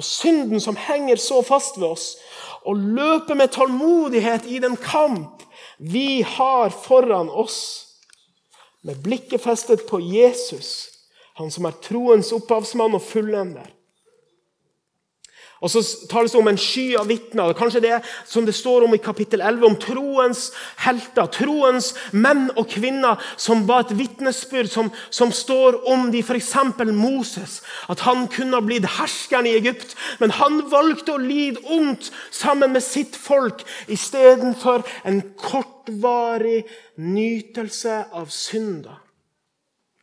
[0.00, 2.14] og synden som henger så fast ved oss,
[2.64, 5.44] og løpe med tålmodighet i den kamp
[5.80, 7.86] vi har foran oss,
[8.84, 10.88] med blikket festet på Jesus,
[11.36, 13.68] han som er troens opphavsmann og fullender.
[15.60, 17.52] Og så tales det om en sky av vitner.
[17.56, 17.98] Kanskje det
[18.28, 20.46] som det står om i kapittel 11, om troens
[20.80, 21.28] helter.
[21.34, 26.54] Troens menn og kvinner som var et vitnesbyrd som, som, står om de f.eks.
[26.96, 27.58] Moses.
[27.92, 29.92] At han kunne ha blitt herskeren i Egypt,
[30.22, 33.60] men han valgte å lide ondt sammen med sitt folk
[33.92, 36.64] istedenfor en kortvarig
[36.96, 39.09] nytelse av synder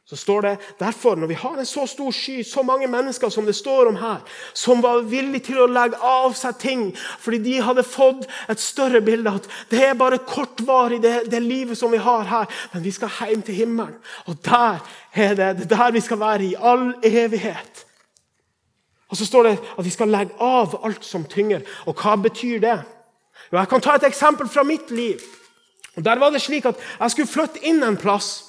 [0.07, 3.45] så står det derfor, når vi har en så stor sky, så mange mennesker som
[3.45, 4.21] det står om her,
[4.55, 9.01] som var villige til å legge av seg ting fordi de hadde fått et større
[9.03, 12.95] bilde at det er bare kortvarig, det, det livet som vi har her, men vi
[12.95, 13.99] skal hjem til himmelen.
[14.31, 14.79] Og der
[15.11, 17.83] er det, det er der vi skal være i all evighet.
[19.11, 21.67] Og så står det at vi skal legge av alt som tynger.
[21.83, 22.79] Og hva betyr det?
[23.51, 25.19] Jo, jeg kan ta et eksempel fra mitt liv.
[25.99, 28.46] Og Der var det slik at jeg skulle flytte inn en plass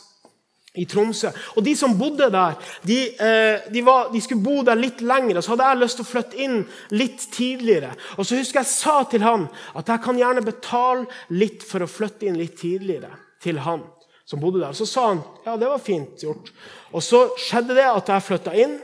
[0.77, 1.31] i Tromsø.
[1.57, 5.41] Og De som bodde der, de, eh, de, var, de, skulle bo der litt lenger.
[5.41, 6.59] Så hadde jeg lyst til å flytte inn
[6.91, 7.95] litt tidligere.
[8.17, 11.91] Og så husker jeg sa til han at jeg kan gjerne betale litt for å
[11.91, 13.15] flytte inn litt tidligere.
[13.39, 13.85] til han
[14.29, 14.75] som bodde der.
[14.77, 16.51] Så sa han ja, det var fint gjort.
[16.93, 18.75] Og så skjedde det at jeg flytta inn.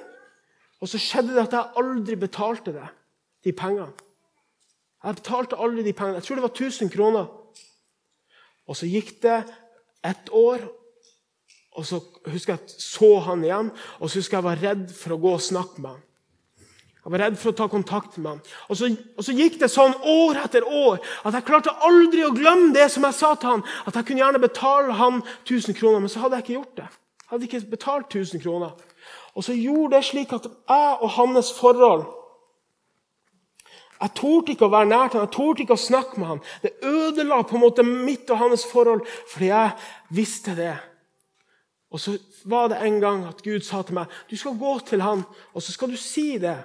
[0.81, 2.87] Og så skjedde det at jeg aldri betalte det,
[3.45, 3.93] de pengene.
[5.05, 6.21] Jeg betalte aldri de pengene.
[6.21, 7.29] Jeg tror det var 1000 kroner.
[8.65, 9.43] Og så gikk det
[10.05, 10.65] et år,
[11.75, 11.99] og så
[12.31, 15.23] husker jeg at så han igjen, og så husker jeg jeg var redd for å
[15.25, 16.03] gå og snakke med han.
[17.05, 18.39] Jeg var redd for å ta kontakt med han.
[18.73, 22.33] Og så, og så, gikk det sånn år etter år at jeg klarte aldri å
[22.33, 26.01] glemme det som jeg sa til han, at jeg kunne gjerne betale han 1000 kroner,
[26.01, 26.87] men så hadde jeg ikke gjort det.
[27.25, 28.73] Jeg hadde ikke betalt 1000 kroner.
[29.35, 32.07] Og så gjorde det slik at jeg og hans forhold
[34.01, 36.41] Jeg torde ikke å være nær til han, jeg torde ikke å snakke med han.
[36.61, 39.77] Det ødela på en måte mitt og hans forhold fordi jeg
[40.13, 40.75] visste det.
[41.95, 42.17] Og så
[42.51, 45.23] var det en gang at Gud sa til meg du skal gå til han,
[45.55, 46.57] og så skal du si det.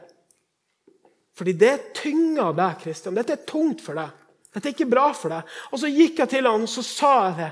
[1.38, 3.16] Fordi det tynger deg, Kristian.
[3.16, 4.10] Dette er tungt for deg.
[4.50, 5.52] Dette er ikke bra for deg.
[5.70, 7.52] Og så gikk jeg til han, og så sa jeg det.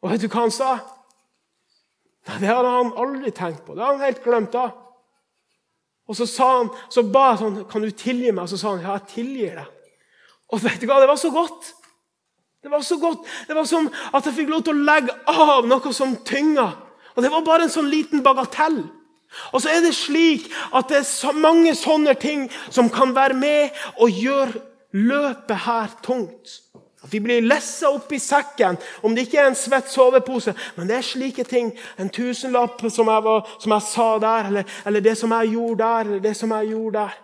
[0.00, 0.70] Og vet du hva han sa?
[2.30, 3.74] Nei, Det hadde han aldri tenkt på.
[3.74, 4.68] Det hadde han helt glemt da.
[6.10, 8.46] Og så, sa han, så ba jeg sånn Kan du tilgi meg?
[8.46, 9.98] Og så sa han ja, jeg tilgir deg.
[10.50, 11.00] Og vet du hva?
[11.02, 11.72] Det var så godt.
[12.62, 13.26] Det var så godt.
[13.48, 16.70] Det var som at jeg fikk lov til å legge av noe som tynga.
[17.20, 18.78] Og Det var bare en sånn liten bagatell.
[19.52, 23.36] Og så er det slik at det er så mange sånne ting som kan være
[23.36, 24.62] med og gjøre
[24.96, 26.54] løpet her tungt.
[27.04, 30.56] At vi blir lessa opp i sekken, om det ikke er en svett sovepose.
[30.78, 31.74] Men det er slike ting.
[32.00, 35.84] En tusenlapp, som jeg, var, som jeg sa der, eller, eller, det som jeg gjorde
[35.84, 37.20] der, eller det som jeg gjorde der.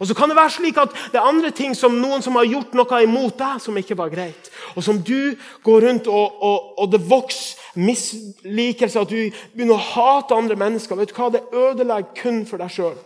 [0.00, 2.48] Og så kan det være slik at det er andre ting som noen som har
[2.48, 4.50] gjort noe imot deg, som ikke var greit.
[4.76, 5.34] Og som du
[5.64, 10.98] går rundt og, og, og det vokser mislikelse, at du begynner å hate andre mennesker.
[10.98, 11.30] Vet du hva?
[11.32, 12.98] Det ødelegger kun for deg sjøl.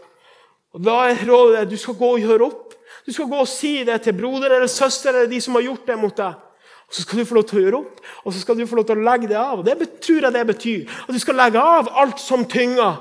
[0.82, 2.74] Da er rådet at du skal gå og gjøre opp.
[3.06, 5.86] Du skal gå og si det til broder eller søster eller de som har gjort
[5.86, 6.42] det mot deg.
[6.86, 8.76] Og Så skal du få lov til å gjøre opp, og så skal du få
[8.78, 9.58] lov til å legge det av.
[9.58, 10.92] Og Det tror jeg det betyr.
[11.08, 13.00] At du skal legge av alt som tynger.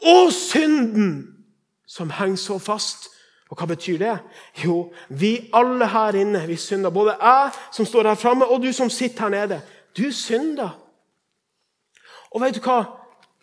[0.00, 1.37] Og synden
[1.88, 3.08] som henger så fast.
[3.48, 4.18] Og Hva betyr det?
[4.64, 6.90] Jo, vi alle her inne vi synder.
[6.90, 9.60] Både jeg som står her framme, og du som sitter her nede.
[9.96, 10.76] Du synder.
[12.30, 12.82] Og vet du hva?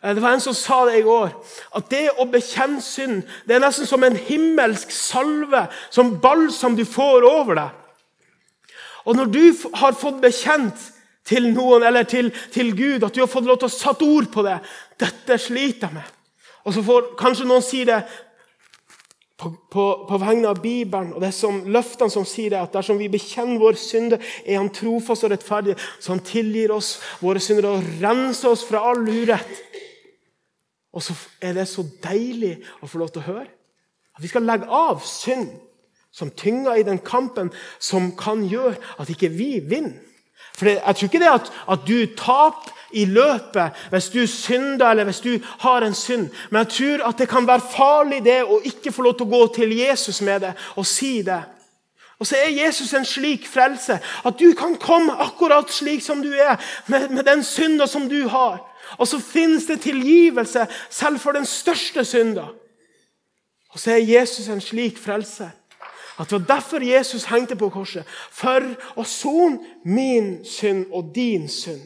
[0.03, 1.31] Eh, det var en som sa det i går.
[1.75, 6.85] At det å bekjenne synd det er nesten som en himmelsk salve, som balsam du
[6.85, 7.81] får over deg.
[9.05, 9.41] Og når du
[9.73, 10.91] har fått bekjent
[11.25, 14.29] til noen eller til, til Gud, at du har fått lov til å satt ord
[14.33, 14.59] på det
[14.99, 16.13] 'Dette sliter jeg med.'
[16.65, 18.03] Og så får kanskje noen si det
[19.35, 22.99] på, på, på, vegne av Bibelen og det som løftene som sier det, at dersom
[23.01, 27.73] vi bekjenner vår synde, er Han trofast og rettferdig, så Han tilgir oss våre synder
[27.73, 29.59] og renser oss fra all urett.
[30.95, 33.51] Og så er det så deilig å få lov til å høre
[34.15, 35.49] at vi skal legge av synd
[36.15, 37.49] som tynger i den kampen
[37.83, 39.97] som kan gjøre at ikke vi vinner.
[40.57, 45.03] For Jeg tror ikke det at, at du taper i løpet hvis du synder eller
[45.03, 46.29] hvis du har en synd.
[46.49, 49.33] Men jeg tror at det kan være farlig det å ikke få lov til å
[49.35, 51.41] gå til Jesus med det og si det.
[52.19, 56.31] Og så er Jesus en slik frelse at du kan komme akkurat slik som du
[56.31, 56.55] er,
[56.87, 58.61] med, med den synda som du har.
[58.97, 62.47] Og så finnes det tilgivelse selv for den største synda.
[63.75, 65.49] Og så er Jesus en slik frelse.
[66.19, 68.07] At det var derfor Jesus hengte på korset.
[68.31, 68.63] For
[68.95, 71.83] å sone min synd og din synd.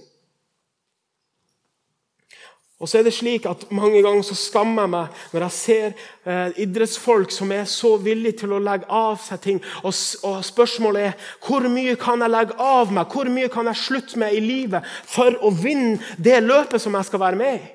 [2.79, 5.87] Og så er det slik at Mange ganger så skammer jeg meg når jeg ser
[6.23, 9.59] eh, idrettsfolk som er så villige til å legge av seg ting.
[9.83, 9.91] Og,
[10.23, 14.19] og, Spørsmålet er hvor mye kan jeg legge av meg Hvor mye kan jeg slutte
[14.19, 17.67] med i livet for å vinne det løpet som jeg skal være med i?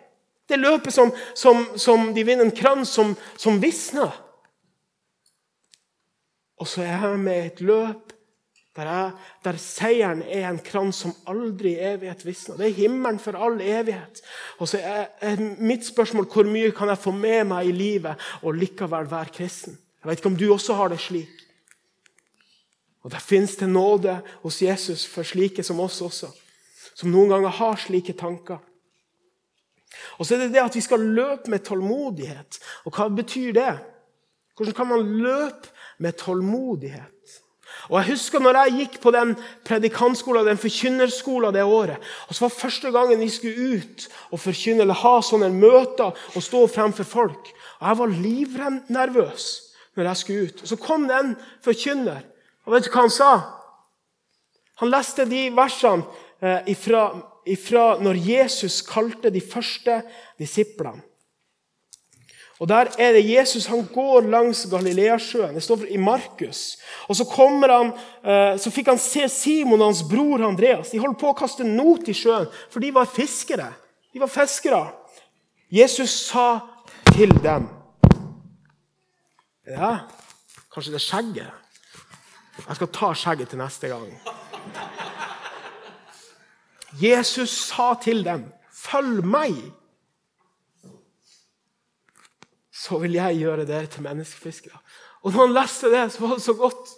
[0.48, 4.12] Det løpet som, som, som de vinner en krans som, som visner.
[6.64, 8.14] Og så er jeg med i et løp
[8.74, 9.10] der, jeg,
[9.44, 12.56] der, seieren er en krans som aldri i evighet visner.
[12.58, 14.18] Det er himmelen for all evighet.
[14.58, 18.58] Og så er, mitt spørsmål hvor mye kan jeg få med meg i livet og
[18.58, 19.76] likevel være kristen.
[20.00, 21.44] Jeg vet ikke om du også har det slik.
[23.04, 26.32] Og Der fins det nåde hos Jesus for slike som oss også,
[26.96, 28.58] som noen ganger har slike tanker.
[30.18, 32.58] Og så er det det at vi skal løpe med tålmodighet.
[32.88, 33.74] Og hva betyr det?
[34.56, 37.10] Hvordan kan man løpe med tålmodighet?
[37.88, 39.34] Og Jeg husker når jeg gikk på den
[39.66, 41.98] predikantskolen, den forkynnerskolen det året.
[42.28, 46.42] og så var første gangen vi skulle ut og forkynne eller ha sånne møter og
[46.42, 47.52] stå fremfor folk.
[47.80, 49.46] Og Jeg var livnervøs
[49.96, 50.62] når jeg skulle ut.
[50.62, 52.22] Og Så kom det en forkynner.
[52.64, 53.32] Og vet du hva han sa?
[54.80, 56.04] Han leste de versene
[56.42, 57.10] eh, ifra,
[57.46, 60.02] ifra når Jesus kalte de første
[60.38, 61.02] disiplene.
[62.60, 65.54] Og Der er det Jesus han går langs Galileasjøen.
[65.54, 66.76] Det står i Markus.
[67.08, 67.92] Og Så kommer han,
[68.24, 70.90] eh, så fikk han se Simon og hans bror Andreas.
[70.90, 73.72] De holdt på å kaste not i sjøen, for de var fiskere.
[74.12, 74.92] De var fiskere.
[75.70, 76.60] Jesus sa
[77.12, 77.68] til dem
[79.66, 79.98] Ja,
[80.70, 81.52] kanskje det er skjegget?
[82.68, 84.20] Jeg skal ta skjegget til neste gang.
[87.00, 89.72] Jesus sa til dem, 'Følg meg.'
[92.74, 94.78] Så vil jeg gjøre dere til menneskefiskere.
[95.22, 96.88] Og når han leste det, så var det så godt.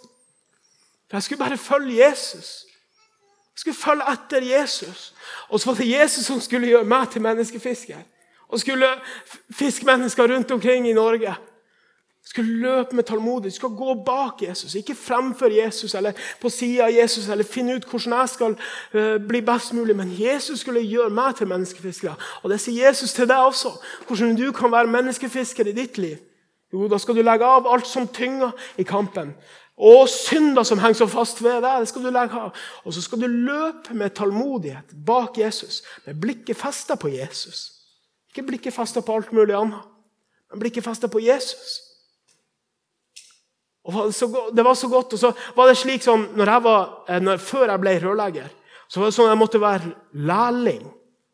[1.07, 2.65] For jeg skulle bare følge Jesus.
[3.53, 5.13] Jeg skulle følge etter Jesus.
[5.49, 8.01] Og så var det Jesus som skulle gjøre meg til menneskefisker.
[8.47, 8.89] Og skulle
[9.51, 11.35] fiske mennesker rundt omkring i Norge
[12.29, 16.91] skulle løpe med tålmodighet, skal gå bak Jesus, ikke fremfor Jesus eller på sida av
[16.91, 19.95] Jesus eller finne ut hvordan jeg skal uh, bli best mulig.
[19.95, 22.17] Men Jesus skulle gjøre meg til menneskefisker.
[22.43, 23.71] Og det sier Jesus til deg også.
[24.07, 26.17] Hvordan du kan være menneskefisker i ditt liv.
[26.73, 29.33] Jo, Da skal du legge av alt som tynger i kampen.
[29.77, 31.79] Og synder som henger så fast ved deg.
[31.79, 32.53] det skal du legge av.
[32.83, 37.71] Og så skal du løpe med tålmodighet bak Jesus, med blikket festa på Jesus.
[38.29, 39.79] Ikke blikket festa på alt mulig annet,
[40.51, 41.86] men blikket festa på Jesus.
[43.87, 44.11] Og
[44.55, 45.13] Det var så godt.
[45.13, 48.49] Og så var det slik som jeg var, eh, når, Før jeg ble rørlegger,
[48.87, 50.85] så var det sånn at jeg måtte være lærling.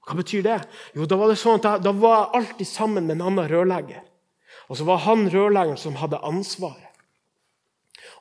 [0.05, 0.59] Hva betyr det?
[0.95, 3.49] Jo, Da var det sånn at jeg, da var jeg alltid sammen med en annen
[3.49, 4.03] rørlegger.
[4.69, 6.91] Og så var han rørleggeren som hadde ansvaret.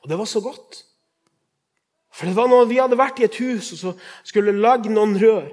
[0.03, 0.83] Og det var så godt.
[2.13, 3.93] For det var når Vi hadde vært i et hus og så
[4.23, 5.51] skulle lage noen rør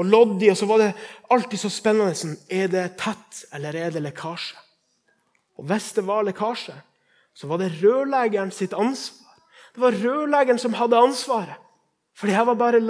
[0.00, 0.92] og lodd i, og så var det
[1.28, 2.14] alltid så spennende.
[2.16, 4.56] Sånn, er det tett, eller er det lekkasje?
[5.60, 6.76] Og hvis det var lekkasje,
[7.34, 9.36] så var det rørlegeren sitt ansvar.
[9.74, 11.58] Det var rørlegeren som hadde ansvaret.
[12.20, 12.80] Fordi jeg var bare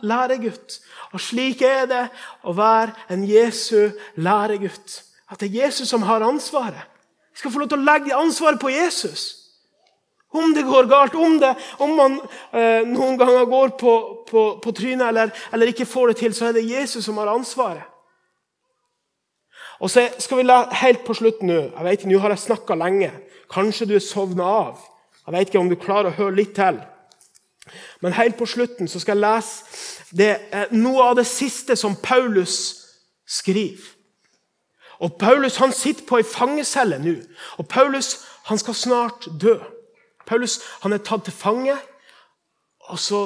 [0.00, 0.78] læregutt.
[1.12, 2.04] Og slik er det
[2.42, 5.02] å være en Jesu læregutt.
[5.28, 6.86] At det er Jesus som har ansvaret.
[7.34, 9.26] Vi skal få lov til å legge ansvaret på Jesus.
[10.28, 12.16] Om det går galt, om, det, om man
[12.52, 13.92] eh, noen ganger går på,
[14.28, 17.30] på, på trynet eller, eller, ikke får det til, så er det Jesus som har
[17.32, 17.86] ansvaret.
[19.80, 22.74] Og så skal vi la helt på slutt nå Jeg vet, Nå har jeg snakka
[22.76, 23.12] lenge.
[23.52, 24.80] Kanskje du er sovna av.
[25.26, 26.80] Jeg vet ikke om du klarer å høre litt til.
[28.00, 30.30] Men helt på slutten så skal jeg lese det,
[30.72, 32.58] noe av det siste som Paulus
[33.28, 33.94] skriver.
[35.04, 37.14] Og Paulus han sitter på ei fangecelle nå.
[37.60, 38.16] Og Paulus
[38.48, 39.58] han skal snart dø.
[40.26, 41.76] Paulus han er tatt til fange,
[42.88, 43.20] og så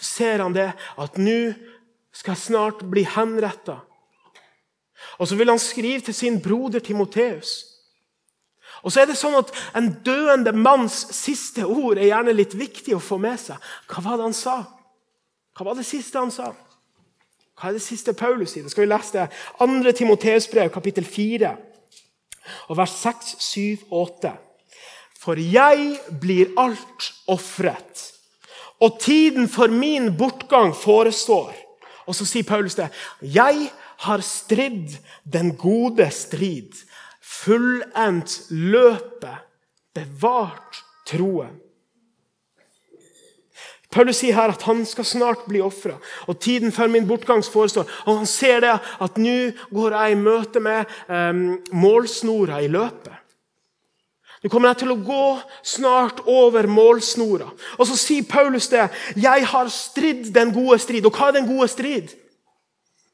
[0.00, 1.54] ser han det at nå
[2.16, 3.80] skal jeg snart bli henretta.
[5.18, 7.75] Og så vil han skrive til sin broder Timoteus.
[8.86, 12.94] Og så er det sånn at En døende manns siste ord er gjerne litt viktig
[12.94, 13.58] å få med seg.
[13.90, 14.60] Hva var det han sa?
[15.56, 16.52] Hva var det siste han sa?
[17.56, 18.66] Hva er det siste Paulus sier?
[18.68, 19.28] Skal vi lese det.
[19.58, 19.92] 2.
[19.96, 21.54] Timoteus brev, kapittel 4,
[22.68, 24.34] og vers 6, 7 8.
[25.16, 28.10] For jeg blir alt ofret,
[28.76, 31.56] og tiden for min bortgang forestår.
[32.06, 32.90] Og så sier Paulus det.
[33.24, 33.70] Jeg
[34.04, 34.92] har stridd
[35.24, 36.76] den gode strid
[37.46, 39.46] fullendt løpet,
[39.94, 41.54] bevart troen.
[43.96, 45.94] Paulus sier her at han skal snart bli ofra,
[46.28, 47.86] og tiden før min bortgang forestår.
[48.04, 49.36] Og Han ser det at nå
[49.72, 53.14] går jeg i møte med um, målsnora i løpet.
[54.42, 55.24] Nå kommer jeg til å gå
[55.64, 57.48] snart over målsnora.
[57.78, 58.84] Og så sier Paulus det.
[59.16, 61.06] Jeg har stridd den gode strid.
[61.08, 62.12] Og hva er den gode strid?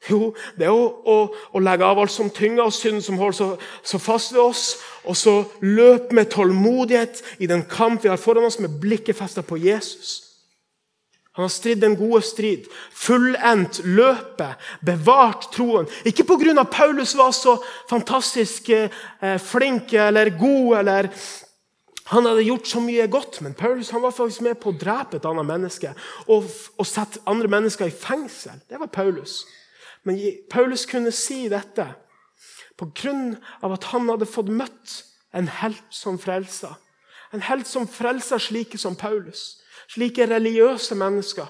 [0.09, 1.17] Jo, det er å, å,
[1.55, 3.47] å legge av alt som tynger og synd som holder så,
[3.87, 4.65] så, fast ved oss,
[5.07, 9.47] og så løpe med tålmodighet i den kamp vi har foran oss, med blikket festet
[9.47, 10.19] på Jesus.
[11.33, 15.87] Han har stridd den gode strid, fullendt løpet, bevart troen.
[16.05, 16.61] Ikke pga.
[16.69, 17.55] Paulus var så
[17.89, 18.91] fantastisk eh,
[19.41, 21.09] flink eller god eller
[22.11, 25.17] han hadde gjort så mye godt, men Paulus han var faktisk med på å drepe
[25.17, 25.93] et annet menneske
[26.27, 26.45] og,
[26.77, 28.59] og sette andre mennesker i fengsel.
[28.69, 29.39] Det var Paulus.
[30.03, 30.19] Men
[30.49, 31.87] Paulus kunne si dette
[32.77, 33.13] pga.
[33.61, 36.75] at han hadde fått møtt en helt som frelser.
[37.33, 39.61] En helt som frelser slike som Paulus.
[39.87, 41.47] Slike religiøse mennesker.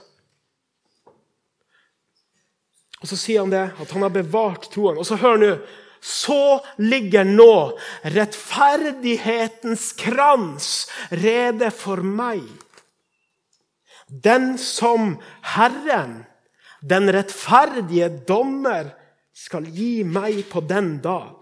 [3.02, 4.98] Og Så sier han det, at han har bevart troen.
[4.98, 5.56] Og så hør nå
[6.04, 7.78] så ligger nå
[8.12, 10.68] rettferdighetens krans
[11.16, 12.44] rede for meg.
[14.12, 15.16] Den som
[15.56, 16.26] Herren,
[16.84, 18.92] den rettferdige dommer,
[19.34, 21.42] skal gi meg på den dag.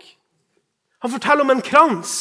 [1.04, 2.14] Han forteller om en krans.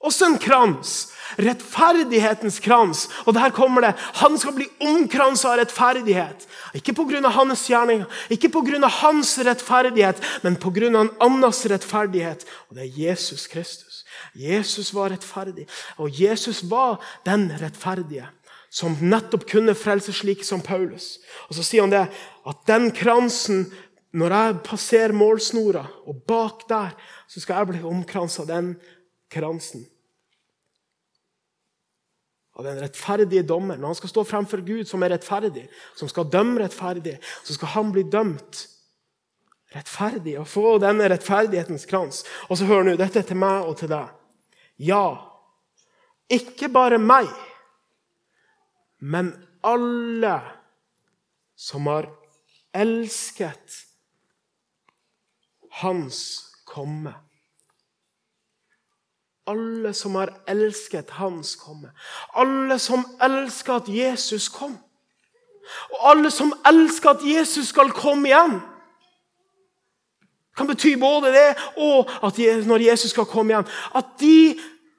[0.00, 0.94] Også en krans
[1.40, 3.08] rettferdighetens krans.
[3.26, 3.92] Og der kommer det.
[4.20, 6.46] Han skal bli omkransa av rettferdighet.
[6.74, 7.28] Ikke pga.
[7.28, 8.88] hans gjerninger, ikke pga.
[8.88, 10.86] hans rettferdighet, men pga.
[10.86, 12.44] en annens rettferdighet.
[12.68, 14.04] Og det er Jesus Kristus.
[14.34, 18.26] Jesus var rettferdig, og Jesus var den rettferdige
[18.74, 21.20] som nettopp kunne frelse slik som Paulus.
[21.48, 22.08] Og Så sier han det,
[22.46, 23.68] at den kransen,
[24.14, 26.94] når jeg passerer målsnora, og bak der,
[27.28, 28.74] så skal jeg bli omkransa av den
[29.30, 29.86] kransen
[32.54, 33.78] av den rettferdige dommer.
[33.78, 35.66] Når han skal stå fremfor Gud, som er rettferdig,
[35.98, 38.60] som skal dømme rettferdig, så skal han bli dømt
[39.74, 42.22] rettferdig og få denne rettferdighetens krans.
[42.46, 44.12] Og så hør nå, dette er til meg og til deg.
[44.86, 45.06] Ja,
[46.30, 47.30] ikke bare meg,
[49.04, 49.32] men
[49.64, 50.38] alle
[51.56, 52.08] som har
[52.74, 53.82] elsket
[55.82, 56.18] Hans
[56.64, 57.12] komme
[59.46, 61.90] alle som har elsket hans komme.
[62.36, 64.76] Alle som elsker at Jesus kom.
[65.92, 68.60] Og alle som elsker at Jesus skal komme igjen.
[70.54, 74.54] Det kan bety både det og at når Jesus skal komme igjen, at de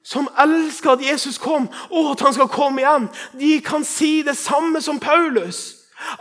[0.06, 3.08] som elsker at Jesus kom, og at han skal komme igjen,
[3.40, 5.72] de kan si det samme som Paulus.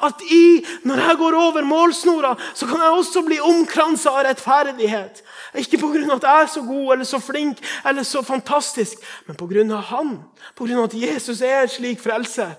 [0.04, 5.22] At i, når jeg går over målsnora, så kan jeg også bli omkransa av rettferdighet.
[5.56, 6.16] Ikke pga.
[6.16, 9.76] at jeg er så god eller så flink eller så fantastisk, men pga.
[9.76, 10.20] han.
[10.56, 10.84] Pga.
[10.84, 12.56] at Jesus er en slik frelser.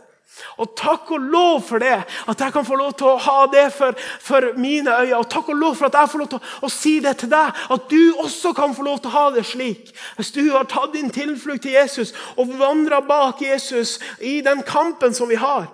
[0.60, 1.94] Og takk og lov for det,
[2.28, 5.16] at jeg kan få lov til å ha det for, for mine øyne.
[5.18, 7.32] Og takk og lov for at jeg får lov til å, å, si det til
[7.32, 9.94] deg, at du også kan få lov til å ha det slik.
[10.18, 15.16] Hvis du har tatt din tilflukt til Jesus og vandra bak Jesus i den kampen
[15.16, 15.70] som vi har.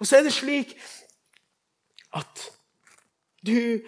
[0.00, 0.72] Og så er det slik
[2.16, 2.48] at
[3.46, 3.80] du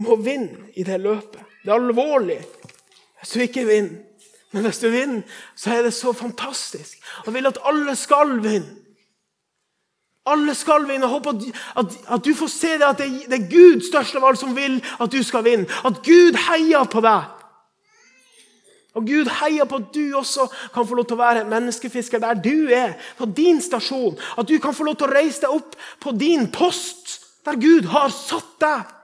[0.00, 1.42] må vinne i det løpet.
[1.60, 2.40] Det er alvorlig
[3.20, 3.98] hvis du ikke vinner.
[4.50, 5.20] Men hvis du vinner,
[5.54, 6.96] så er det så fantastisk.
[7.26, 8.80] Jeg vil at alle skal vinne.
[10.30, 11.08] Alle skal vinne.
[11.10, 11.44] Håp at,
[11.82, 14.56] at, at, du får se det at det, det er Gud størst av alt som
[14.56, 15.68] vil at du skal vinne.
[15.84, 17.36] At Gud heier på deg.
[18.98, 22.38] Og Gud heier på at du også kan få lov til å være menneskefisker der
[22.42, 22.96] du er.
[23.18, 24.18] På din stasjon.
[24.38, 27.86] At du kan få lov til å reise deg opp på din post der Gud
[27.92, 28.96] har satt deg.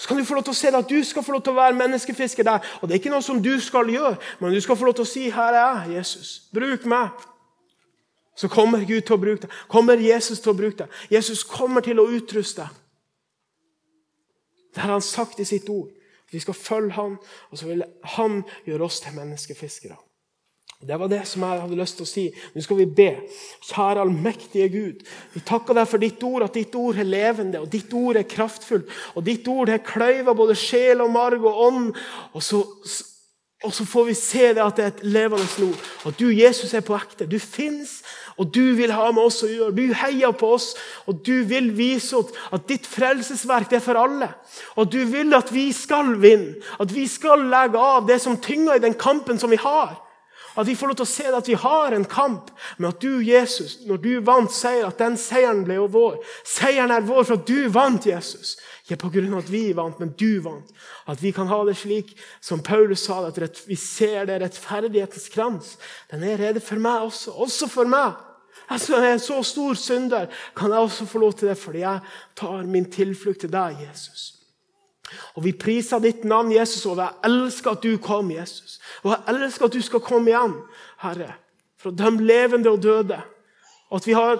[0.00, 1.60] Så kan du få lov til å se at du skal få lov til å
[1.60, 2.64] være menneskefisker der.
[2.80, 5.04] Og det er ikke noe som du skal gjøre, men du skal få lov til
[5.04, 6.42] å si 'Her er jeg, Jesus.
[6.54, 7.29] Bruk meg.'
[8.40, 9.56] Så kommer Gud til å bruke deg.
[9.68, 11.00] Kommer Jesus til å bruke deg.
[11.12, 12.76] Jesus kommer til å utruste deg.
[14.70, 15.90] Det har han sagt i sitt ord.
[16.30, 17.18] Vi skal følge han,
[17.50, 17.82] og så vil
[18.14, 19.98] han gjøre oss til menneskefiskere.
[20.80, 22.22] Det var det som jeg hadde lyst til å si.
[22.54, 23.10] Nå skal vi be.
[23.68, 25.02] Kjære allmektige Gud.
[25.34, 28.28] Vi takker deg for ditt ord, at ditt ord er levende, og ditt ord er
[28.30, 28.88] kraftfullt.
[29.18, 31.90] Og ditt ord er kløyva både sjel og marg og ånd.
[32.32, 32.62] Og så,
[33.60, 35.88] og så får vi se det at det er et levende ord.
[36.08, 37.26] At du, Jesus, er på ekte.
[37.28, 37.98] Du fins,
[38.40, 39.74] og du vil ha med oss å gjøre.
[39.76, 40.70] Du heier på oss,
[41.04, 44.30] og du vil vise oss at ditt frelsesverk er for alle.
[44.80, 48.80] Og du vil at vi skal vinne, at vi skal legge av det som tynger
[48.80, 49.98] i den kampen som vi har.
[50.56, 52.48] At vi får lov til å se at vi har en kamp,
[52.78, 56.16] men at du, Jesus, når du vant seier, at den seieren ble jo vår.
[56.48, 58.56] Seieren er vår for at du vant, Jesus.
[58.90, 59.38] Ikke pga.
[59.38, 60.66] at vi vant, men du vant.
[61.06, 65.78] At vi kan ha det slik som Paulus sa, at vi ser det rettferdighetens krans.
[66.10, 67.30] Den er rede for meg også.
[67.30, 68.18] Også for meg.
[68.70, 71.78] Jeg som er en så stor synder, kan jeg også få lov til det fordi
[71.78, 72.00] jeg
[72.36, 74.36] tar min tilflukt til deg, Jesus.
[75.34, 78.80] Og Vi priser ditt navn, Jesus, og jeg elsker at du kom, Jesus.
[79.02, 80.54] Og jeg elsker at du skal komme igjen,
[81.02, 81.34] Herre,
[81.78, 83.18] for å dømme levende og døde.
[83.90, 84.38] Og at vi har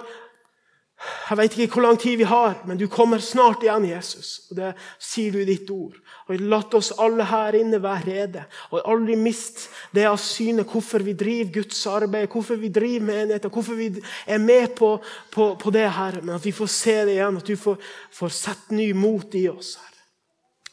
[1.01, 4.43] Jeg vet ikke hvor lang tid vi har, men du kommer snart igjen, Jesus.
[4.51, 5.95] Og Det sier du i ditt ord.
[6.29, 8.43] Og la oss alle her inne være rede.
[8.69, 13.49] Og aldri miste det av syne hvorfor vi driver Guds arbeid, hvorfor vi driver menigheter,
[13.49, 13.89] hvorfor vi
[14.27, 14.91] er med på,
[15.31, 16.19] på, på, det her.
[16.21, 17.81] Men at vi får se det igjen, at du får,
[18.13, 19.77] får sette ny mot i oss.
[19.81, 20.03] her.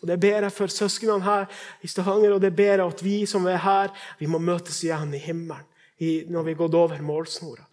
[0.02, 1.49] Og Det ber jeg for søsknene her
[1.82, 5.14] i Stavanger, og det ber jeg at vi som er her, vi må møtes igjen
[5.14, 5.64] i himmelen
[5.99, 7.64] når vi har gått over målsnora.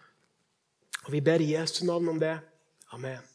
[1.05, 2.39] Og Vi ber i Jesu navn om det.
[2.91, 3.34] Amen.